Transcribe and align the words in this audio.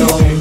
Bailando 0.00 0.39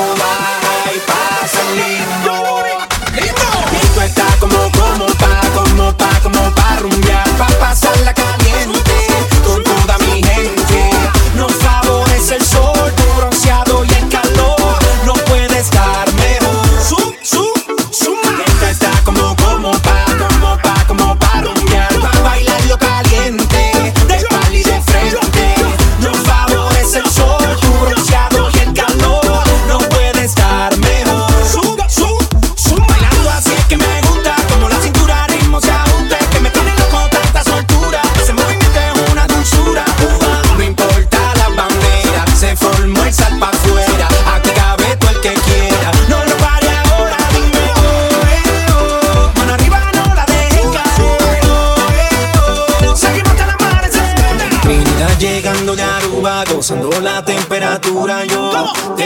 así 0.00 0.64
es 0.64 0.69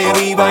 yo 0.05 0.44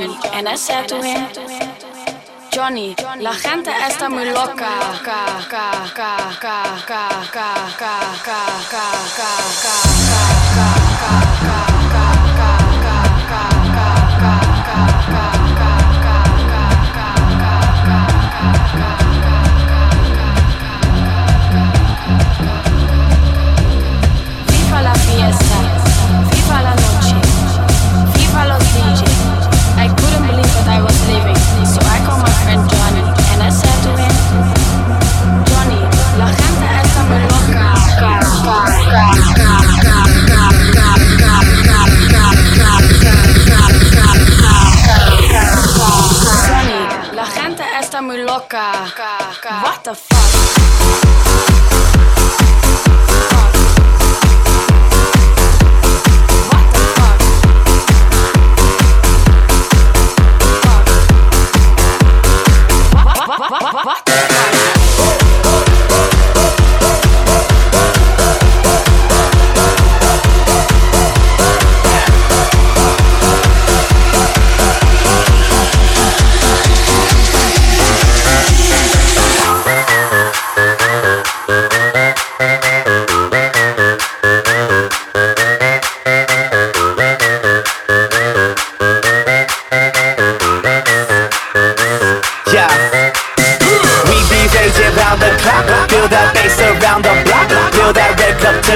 Johnny 0.00 0.16
and 0.32 0.48
I 0.48 0.54
said 0.56 0.88
to 0.88 1.02
him, 1.02 1.28
Johnny, 2.50 2.96
la 3.18 3.34
gente 3.34 3.70
está 3.70 4.08
muy 4.08 4.30
loca. 4.30 4.80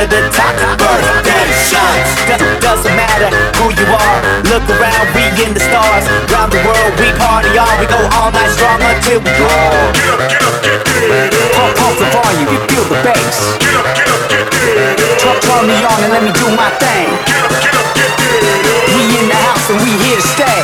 to 0.04 0.16
the 0.16 0.28
top. 0.30 0.52
Birthday 0.76 1.48
shots. 1.68 2.10
D- 2.28 2.36
doesn't 2.60 2.94
matter 2.96 3.28
who 3.56 3.72
you 3.72 3.86
are. 3.88 4.18
Look 4.52 4.64
around, 4.68 5.06
we 5.16 5.24
in 5.40 5.54
the 5.56 5.60
stars. 5.60 6.04
Round 6.28 6.52
the 6.52 6.60
world, 6.64 6.92
we 7.00 7.08
party 7.16 7.56
all. 7.56 7.74
We 7.80 7.86
go 7.88 8.00
all 8.12 8.30
night 8.32 8.52
strong 8.52 8.80
until 8.84 9.20
we 9.24 9.32
fall. 9.40 9.72
Get 9.96 10.12
up, 10.12 10.20
get 10.28 10.42
up, 10.44 10.56
get 10.64 10.72
it 10.72 11.56
up. 11.56 11.76
Pump 11.80 11.96
the 11.96 12.06
volume, 12.12 12.48
you 12.52 12.60
feel 12.68 12.84
the 12.84 12.98
bass. 13.00 13.38
Get 13.60 13.74
up, 13.80 13.88
get 13.96 14.08
up, 14.08 14.22
get 14.28 14.76
it 14.76 15.00
up. 15.00 15.18
Turn, 15.20 15.36
turn 15.40 15.64
me 15.68 15.76
on 15.80 15.98
and 16.04 16.12
let 16.12 16.22
me 16.22 16.32
do 16.36 16.48
my 16.52 16.68
thing. 16.76 17.08
Get 17.24 17.40
up, 17.40 17.52
get 17.64 17.72
up, 17.72 17.88
get 17.96 18.42
it 18.44 18.64
up. 18.68 18.84
We 18.92 19.02
in 19.20 19.26
the 19.32 19.38
house 19.48 19.66
and 19.72 19.78
we 19.80 19.90
here 20.04 20.20
to 20.20 20.26
stay. 20.36 20.63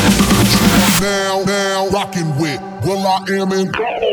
now, 1.01 1.43
now, 1.45 1.87
rocking 1.89 2.29
with 2.37 2.61
Will 2.85 3.05
I 3.05 3.17
Am 3.31 3.51
in. 3.51 4.10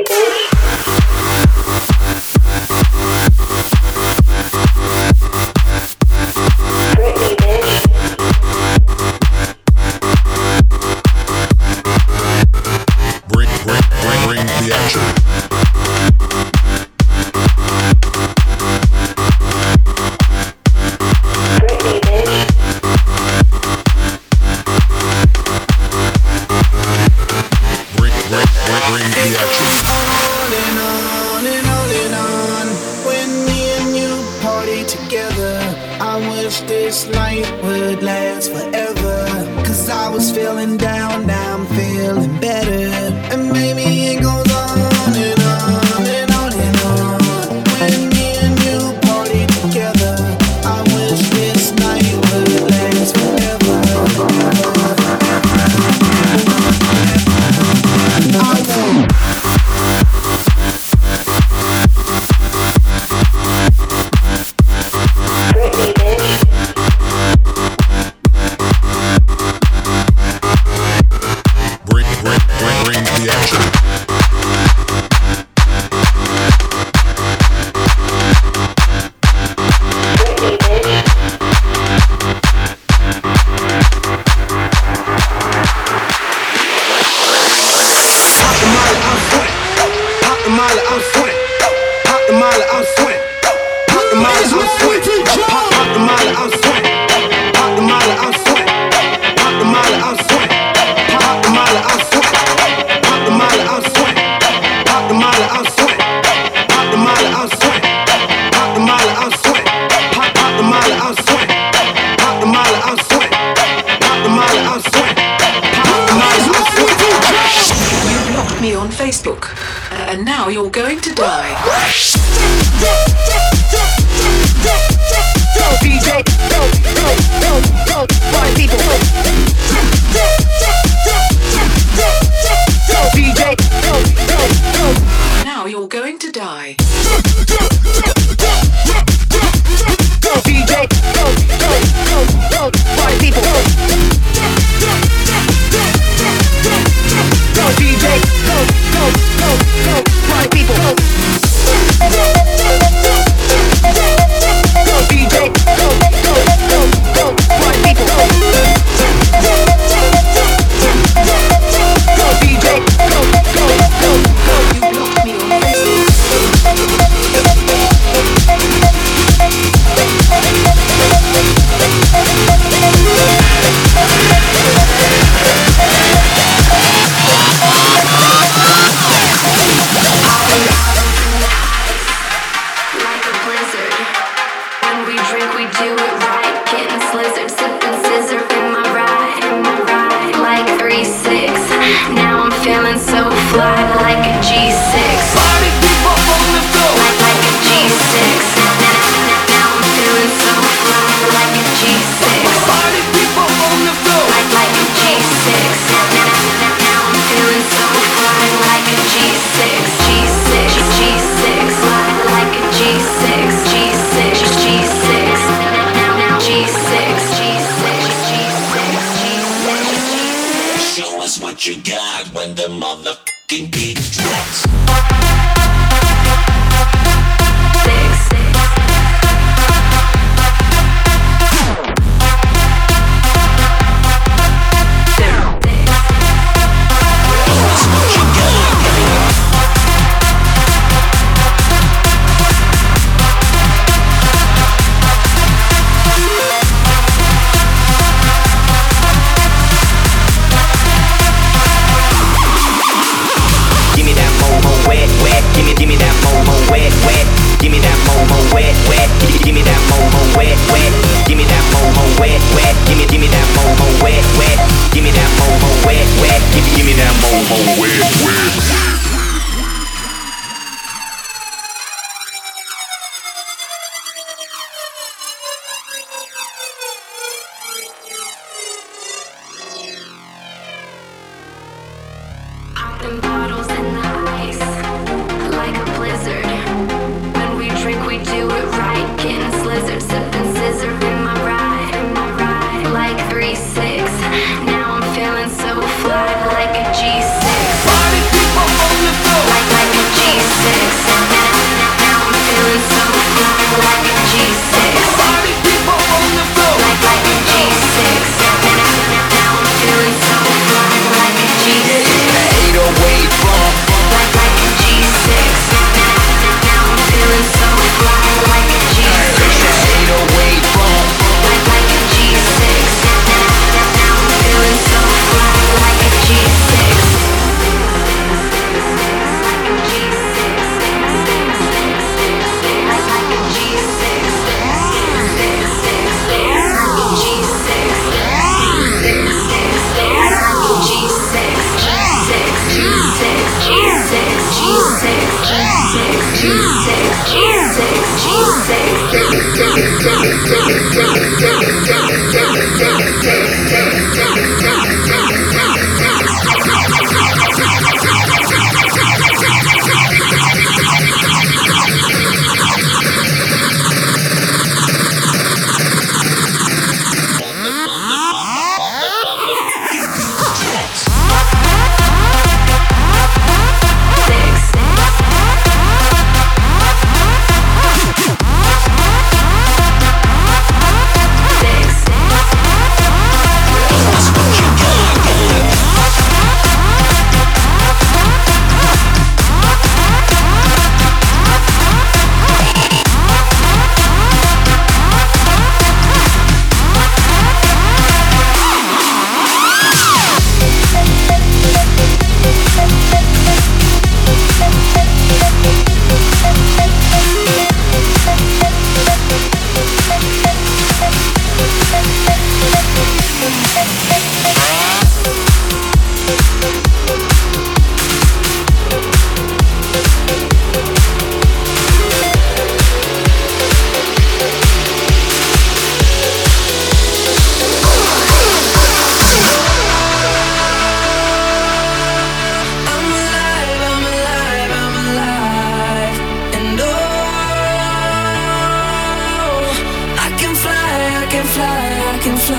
can 441.39 441.47
fly, 441.47 441.89
I 442.15 442.19
can 442.19 442.37
fly, 442.37 442.59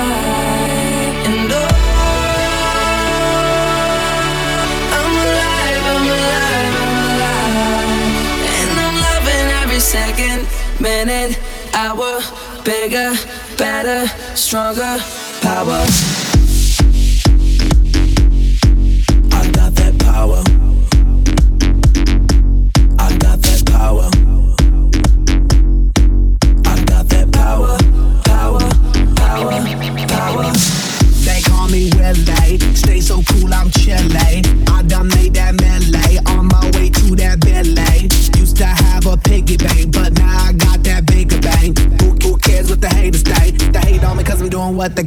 and 1.27 1.51
oh. 1.51 1.65
second, 9.79 10.45
minute, 10.79 11.39
hour, 11.73 12.19
bigger, 12.63 13.13
better, 13.57 14.07
stronger, 14.35 14.97
power. 15.41 16.28
what 44.79 44.95
the 44.95 45.03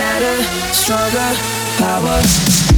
better, 0.00 0.42
stronger 0.72 1.30
power. 1.76 2.69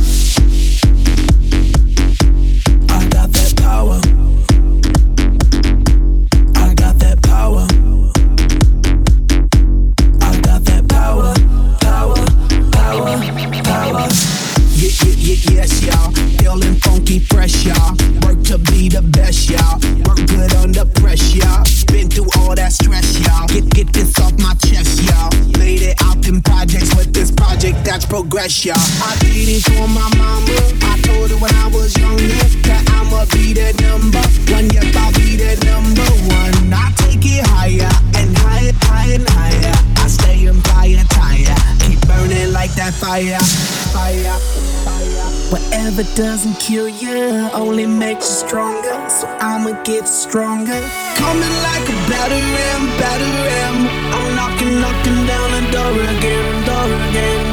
If 45.93 45.99
it 45.99 46.17
doesn't 46.17 46.59
kill 46.59 46.89
you, 46.89 47.51
only 47.53 47.85
makes 47.85 48.25
you 48.27 48.49
stronger. 48.49 48.97
So 49.11 49.29
I'ma 49.41 49.73
get 49.83 50.09
stronger. 50.09 50.81
Coming 51.21 51.55
like 51.69 51.85
a 51.85 51.97
battering, 52.09 52.85
battering. 52.97 53.77
I'm 54.17 54.35
knocking, 54.35 54.81
knocking 54.81 55.21
down 55.29 55.49
the 55.53 55.63
door 55.71 55.93
again, 56.17 56.65
door 56.65 56.89
again. 57.11 57.45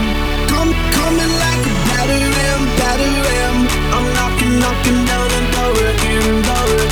Come, 0.48 0.72
coming 0.96 1.34
like 1.44 1.64
a 1.68 1.76
battering, 1.92 2.64
battering. 2.80 3.60
I'm 3.92 4.08
knocking, 4.16 4.56
knocking 4.64 5.00
down 5.04 5.28
the 5.36 5.42
door 5.52 5.76
again, 5.92 6.42
door 6.48 6.76
again. 6.76 6.89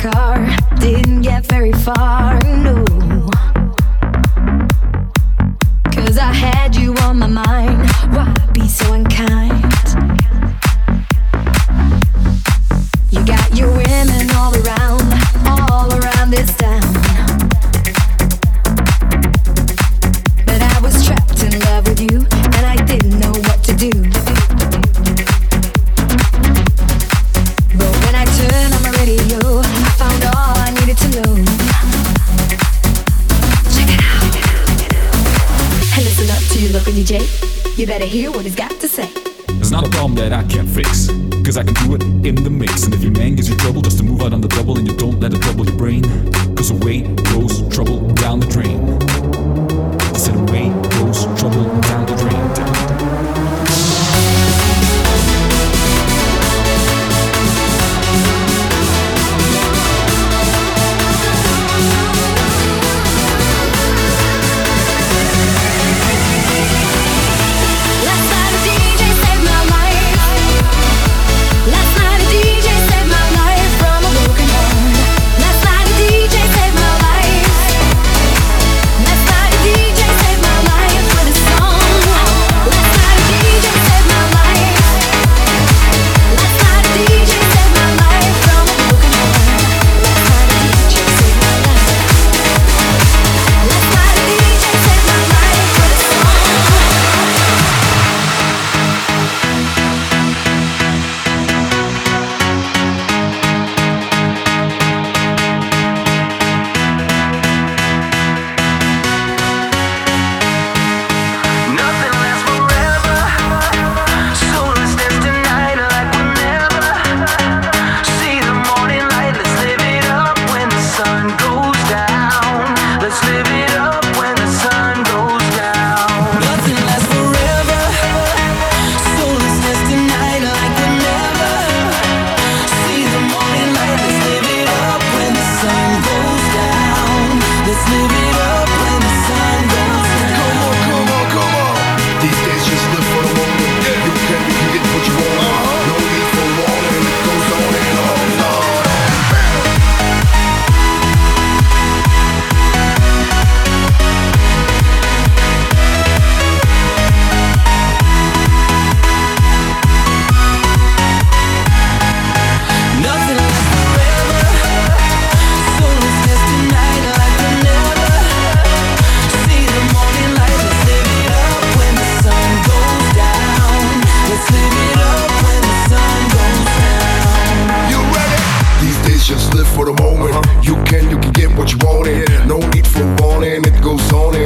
car, 0.00 0.48
didn't 0.78 1.22
get 1.22 1.44
very 1.44 1.72
far. 1.72 2.39
on 44.32 44.40
the 44.40 44.48
double 44.48 44.78
and 44.78 44.86
you 44.86 44.96
don't 44.96 45.18
let 45.20 45.32
it 45.32 45.40
double 45.40 45.64
your 45.64 45.76
brain. 45.76 46.02
Cause 46.54 46.72
weight. 46.72 47.29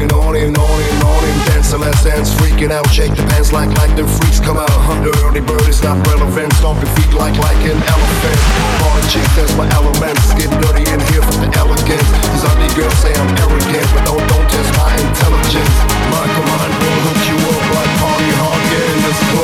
and 0.04 0.12
on 0.12 0.36
and 0.36 0.52
on 0.52 0.78
and 0.84 1.00
on 1.00 1.22
and 1.24 1.38
dance 1.48 1.70
till 1.72 1.80
dance 1.80 2.28
freaking 2.36 2.70
out. 2.70 2.84
Shake 2.92 3.16
the 3.16 3.24
pants 3.32 3.52
like 3.52 3.72
like 3.80 3.96
the 3.96 4.04
freaks 4.04 4.38
come 4.38 4.58
out. 4.60 4.68
The 5.00 5.10
early 5.24 5.40
bird 5.40 5.64
is 5.68 5.82
not 5.82 5.96
relevant. 6.06 6.52
Stomp 6.60 6.80
your 6.84 6.92
feet 6.92 7.12
like 7.16 7.36
like 7.40 7.62
an 7.64 7.80
elephant. 7.80 8.38
Party 8.84 9.02
chicks 9.08 9.32
that's 9.36 9.54
my 9.56 9.66
element. 9.72 10.16
Get 10.36 10.52
dirty 10.60 10.84
in 10.92 11.00
here 11.08 11.24
for 11.24 11.40
the 11.40 11.48
elegance. 11.56 12.08
These 12.28 12.44
ugly 12.44 12.70
girls 12.76 12.98
say 13.00 13.12
I'm 13.16 13.30
arrogant 13.40 13.88
but 13.96 14.04
don't 14.04 14.24
don't 14.28 14.48
test 14.52 14.70
my 14.76 14.92
intelligence. 14.92 15.74
My 16.12 16.24
command 16.36 16.72
will 16.76 17.00
hook 17.08 17.20
you 17.24 17.38
up 17.40 17.64
like 17.72 17.92
party 18.04 18.30
hard 18.44 18.62
yeah 18.72 18.92
in 18.92 18.98
this 19.08 19.20
club 19.32 19.43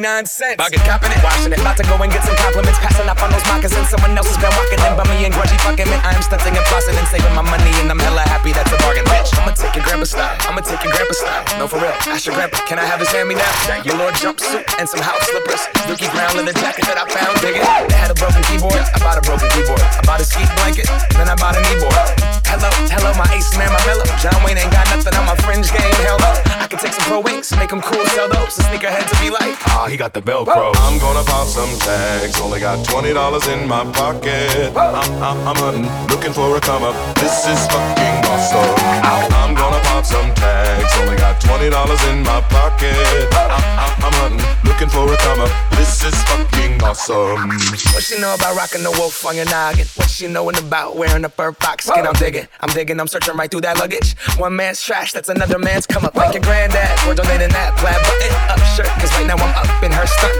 99 0.00 0.26
cents. 0.26 0.56
Bugging, 0.56 0.80
copping 0.88 1.12
it, 1.12 1.20
washing 1.20 1.52
it. 1.52 1.60
About 1.60 1.76
to 1.76 1.84
go 1.84 2.00
and 2.00 2.08
get 2.08 2.24
some 2.24 2.36
compliments. 2.40 2.80
Passing 2.80 3.04
up 3.04 3.20
on 3.20 3.28
those 3.28 3.44
moccasins. 3.44 3.92
Someone 3.92 4.16
else 4.16 4.32
has 4.32 4.40
been 4.40 4.52
walking 4.56 4.80
in 4.80 4.92
bummy 4.96 5.28
and 5.28 5.32
grudgy 5.36 5.60
fucking 5.60 5.84
man. 5.84 6.00
I 6.00 6.16
am 6.16 6.24
stunting 6.24 6.56
and 6.56 6.64
flossing 6.72 6.96
and 6.96 7.08
saving 7.12 7.34
my 7.36 7.44
money. 7.44 7.68
And 7.84 7.92
I'm 7.92 8.00
hella 8.00 8.24
happy 8.24 8.56
that's 8.56 8.72
a 8.72 8.78
bargain, 8.80 9.04
bitch. 9.12 9.28
I'ma 9.36 9.52
take 9.52 9.76
your 9.76 9.84
grandpa 9.84 10.08
style. 10.08 10.32
I'ma 10.48 10.64
take 10.64 10.80
your 10.80 10.92
grandpa 10.96 11.14
style. 11.14 11.44
No, 11.60 11.68
for 11.68 11.78
real. 11.78 11.92
Ask 12.08 12.24
your 12.24 12.34
grandpa, 12.34 12.64
can 12.64 12.80
I 12.80 12.86
have 12.88 12.98
his 12.98 13.12
hand 13.12 13.28
me 13.28 13.36
now? 13.36 13.52
Your 13.84 14.00
Lord 14.00 14.16
jumpsuit 14.16 14.64
and 14.80 14.88
some 14.88 15.04
house 15.04 15.20
slippers. 15.28 15.62
Dookie 15.84 16.08
brown 16.16 16.32
leather 16.32 16.56
jacket 16.56 16.88
that 16.88 16.96
I 16.96 17.04
found. 17.04 17.36
Dig 17.44 17.60
it. 17.60 17.64
They 17.92 17.98
had 18.00 18.10
a 18.10 18.16
broken 18.16 18.40
keyboard. 18.48 18.80
I 18.80 18.98
bought 19.04 19.20
a 19.20 19.24
broken 19.24 19.52
keyboard. 19.52 19.84
I 19.84 20.00
bought 20.08 20.24
a 20.24 20.26
ski 20.26 20.48
blanket. 20.56 20.88
Then 21.12 21.28
I 21.28 21.36
bought 21.36 21.56
a 21.56 21.62
kneeboard. 21.68 22.40
Hello, 22.48 22.72
hello, 22.88 23.12
my 23.14 23.28
ace 23.36 23.52
man, 23.54 23.70
my 23.70 23.78
mellow. 23.86 24.08
John 24.18 24.34
Wayne 24.42 24.58
ain't 24.58 24.72
got 24.72 24.88
nothing 24.90 25.14
on 25.14 25.28
my 25.28 25.36
fringe 25.44 25.70
game. 25.70 25.89
Hell 27.22 27.38
no. 27.38 27.50
I 27.50 27.50
can 27.50 27.50
take 27.50 27.50
some 27.50 27.50
pro 27.50 27.50
wings, 27.50 27.56
make 27.56 27.70
them 27.70 27.80
cool, 27.80 28.06
sell 28.06 28.28
those. 28.28 28.58
And 28.58 28.66
sneakerheads 28.66 29.10
to 29.10 29.20
be 29.20 29.30
like, 29.30 29.56
ah, 29.68 29.86
he 29.88 29.96
got 29.96 30.12
the 30.14 30.22
Velcro. 30.22 30.72
I'm 30.76 30.98
gonna 30.98 31.24
pop 31.24 31.46
some 31.46 31.70
tags. 31.80 32.40
Only 32.40 32.60
got 32.60 32.84
twenty 32.84 33.12
dollars 33.12 33.46
in 33.48 33.68
my 33.68 33.84
pocket. 33.92 34.76
I'm, 34.76 35.22
I'm, 35.22 35.48
I'm 35.48 35.56
hunting, 35.56 35.88
looking 36.08 36.32
for 36.32 36.56
a 36.56 36.60
come 36.60 36.82
up. 36.82 36.94
This 37.16 37.46
is 37.46 37.66
fucking 37.66 38.24
awesome. 38.26 38.74
I'm 39.34 39.54
gonna 39.54 39.80
pop 39.84 40.04
some 40.04 40.34
tags. 40.34 40.92
Only 41.00 41.16
got 41.16 41.40
twenty 41.40 41.70
dollars 41.70 42.02
in 42.08 42.22
my 42.22 42.40
pocket. 42.48 43.28
I'm, 43.34 43.50
I'm, 43.50 44.04
I'm 44.04 44.12
hunting, 44.20 44.46
looking 44.64 44.88
for 44.88 45.12
a 45.12 45.16
come 45.18 45.40
up. 45.40 45.50
This 45.76 46.04
is 46.04 46.14
fucking 46.24 46.82
awesome. 46.82 47.48
What 47.92 48.02
she 48.02 48.20
know 48.20 48.34
about 48.34 48.56
rocking 48.56 48.82
the 48.82 48.90
wolf 48.92 49.24
on 49.26 49.36
your 49.36 49.44
noggin? 49.46 49.86
What 49.96 50.10
she 50.10 50.26
knowin' 50.26 50.56
about 50.56 50.96
wearing 50.96 51.24
a 51.24 51.28
fur 51.28 51.52
fox 51.52 51.86
skin? 51.86 52.06
I'm 52.06 52.14
digging, 52.14 52.46
I'm 52.60 52.70
digging, 52.70 53.00
I'm 53.00 53.06
searching 53.08 53.36
right 53.36 53.50
through 53.50 53.62
that 53.62 53.78
luggage. 53.78 54.16
One 54.38 54.56
man's 54.56 54.82
trash, 54.82 55.12
that's 55.12 55.28
another 55.28 55.58
man's 55.58 55.86
come 55.86 56.04
up. 56.04 56.14
Like 56.14 56.34
your 56.34 56.42
granddad, 56.42 56.98
we're 57.10 57.16
donating 57.16 57.48
that 57.50 57.74
plaid 57.74 57.98
button 58.06 58.30
up 58.46 58.62
shirt. 58.70 58.86
Cause 59.02 59.10
right 59.18 59.26
now 59.26 59.34
I'm 59.34 59.50
up 59.58 59.82
in 59.82 59.90
her 59.90 60.06
stunt. 60.06 60.38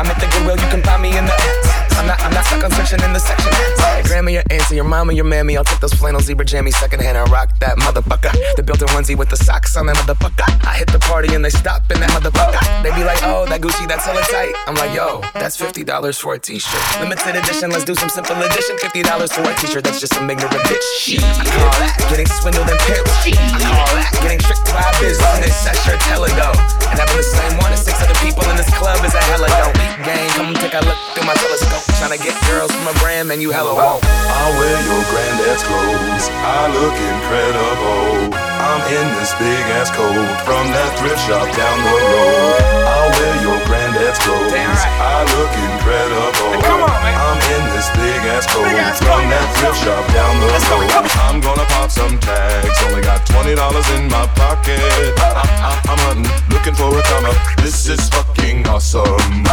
I'm 0.00 0.06
at 0.08 0.16
the 0.16 0.26
Goodwill, 0.32 0.56
you 0.56 0.68
can 0.72 0.82
find 0.82 1.02
me 1.02 1.12
in 1.12 1.26
the 1.26 1.85
I'm 1.96 2.06
not, 2.06 2.20
I'm 2.20 2.32
not 2.32 2.44
stuck 2.44 2.62
on 2.64 2.70
searching 2.72 3.02
in 3.02 3.12
the 3.12 3.18
section. 3.18 3.50
Your 3.96 4.04
grandma, 4.04 4.30
your 4.30 4.44
auntie, 4.50 4.76
your 4.76 4.84
mama, 4.84 5.12
your 5.12 5.24
mammy. 5.24 5.56
I'll 5.56 5.64
take 5.64 5.80
those 5.80 5.94
flannel 5.94 6.20
zebra 6.20 6.44
jammies 6.44 6.74
secondhand 6.74 7.16
and 7.16 7.28
rock 7.30 7.50
that 7.60 7.76
motherfucker. 7.78 8.32
The 8.56 8.62
built-in 8.62 8.88
onesie 8.88 9.16
with 9.16 9.30
the 9.30 9.36
socks 9.36 9.76
on 9.76 9.86
that 9.86 9.96
motherfucker. 9.96 10.44
I 10.66 10.76
hit 10.76 10.92
the 10.92 10.98
party 11.00 11.34
and 11.34 11.44
they 11.44 11.50
stop 11.50 11.90
in 11.90 12.00
that 12.00 12.10
motherfucker. 12.10 12.60
They 12.82 12.94
be 12.94 13.02
like, 13.02 13.18
oh, 13.24 13.46
that 13.46 13.60
Gucci, 13.60 13.88
that's 13.88 14.04
hella 14.04 14.22
tight. 14.28 14.54
I'm 14.66 14.74
like, 14.76 14.94
yo, 14.94 15.22
that's 15.34 15.56
fifty 15.56 15.84
dollars 15.84 16.18
for 16.18 16.34
a 16.34 16.38
t-shirt. 16.38 17.00
Limited 17.00 17.36
edition, 17.36 17.70
let's 17.70 17.84
do 17.84 17.94
some 17.94 18.08
simple 18.08 18.36
edition. 18.36 18.76
Fifty 18.78 19.02
dollars 19.02 19.32
for 19.32 19.42
a 19.42 19.54
t-shirt, 19.56 19.84
that's 19.84 20.00
just 20.00 20.14
some 20.14 20.28
ignorant 20.28 20.52
bitch. 20.68 21.16
I 21.16 21.44
call 21.48 21.74
that 21.80 21.96
getting 22.10 22.28
swindled 22.28 22.68
and 22.68 22.78
pimped. 22.84 23.08
I 23.32 23.58
call 23.64 23.88
that 23.96 24.12
getting 24.22 24.38
tricked 24.38 24.68
by 24.68 24.84
a 24.84 24.92
business. 25.00 25.64
That 25.64 25.76
shirt's 25.82 26.04
hella 26.06 26.28
dope. 26.36 26.60
And 26.92 27.00
having 27.00 27.16
the 27.16 27.26
same 27.26 27.56
one 27.58 27.72
as 27.72 27.82
six 27.82 27.98
other 28.02 28.16
people 28.20 28.44
in 28.50 28.56
this 28.56 28.70
club 28.76 29.00
is 29.02 29.14
a 29.14 29.22
hella 29.32 29.48
dope. 29.48 29.74
Gang, 30.04 30.28
come 30.36 30.54
take 30.54 30.74
a 30.74 30.82
look 30.84 30.98
through 31.14 31.26
my 31.26 31.34
telescope. 31.34 31.85
Tryna 31.94 32.18
get 32.18 32.34
girls 32.50 32.72
from 32.72 32.86
a 32.88 32.94
brand, 32.98 33.28
man, 33.28 33.40
you 33.40 33.50
hella 33.50 33.74
won't. 33.74 34.02
I 34.02 34.44
wear 34.58 34.78
your 34.82 35.02
granddad's 35.10 35.62
clothes. 35.62 36.26
I 36.42 36.66
look 36.74 36.96
incredible. 36.98 38.36
I'm 38.66 38.82
in 38.90 39.06
this 39.20 39.30
big 39.38 39.64
ass 39.78 39.94
coat 39.94 40.26
from 40.42 40.64
that 40.74 40.90
thrift 40.98 41.22
shop 41.22 41.46
down 41.54 41.78
the 41.86 41.96
road. 41.96 42.60
I 42.82 43.00
wear 43.14 43.34
your 43.46 43.58
granddad's 43.64 44.18
clothes. 44.18 44.52
I 44.52 45.22
look 45.38 45.52
incredible. 45.54 46.52
on. 46.82 46.90
I'm 46.90 47.40
in 47.54 47.64
this 47.72 47.88
big 47.94 48.20
ass 48.34 48.46
coat 48.50 48.66
ass 48.74 48.98
from 48.98 49.22
coat, 49.22 49.30
that 49.30 49.46
thrift 49.56 49.78
shop 49.80 50.04
down 50.12 50.32
the 50.42 50.46
Let's 50.50 50.66
road. 50.68 50.90
I'm 51.26 51.40
gonna 51.40 51.66
pop 51.72 51.90
some 51.90 52.18
tags. 52.18 52.76
Only 52.88 53.02
got 53.02 53.24
twenty 53.24 53.54
dollars 53.54 53.88
in 53.96 54.08
my 54.08 54.26
pocket. 54.34 54.80
I, 55.16 55.80
I'm 55.86 56.00
hunting, 56.06 56.28
looking 56.50 56.74
for 56.74 56.90
a 56.92 57.02
come 57.06 57.24
up. 57.26 57.38
This 57.62 57.88
is 57.88 58.08
fucking 58.10 58.66
awesome. 58.66 59.46